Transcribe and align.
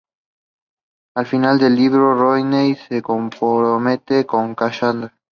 Al 1.15 1.27
final 1.27 1.59
del 1.59 1.75
libro, 1.75 2.15
Rodney 2.19 2.73
se 2.73 3.03
compromete 3.03 4.25
con 4.25 4.55
Cassandra. 4.55 5.15